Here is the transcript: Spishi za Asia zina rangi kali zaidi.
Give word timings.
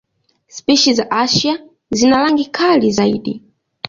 Spishi 0.47 0.93
za 0.93 1.11
Asia 1.11 1.59
zina 1.91 2.17
rangi 2.17 2.45
kali 2.45 2.91
zaidi. 2.91 3.43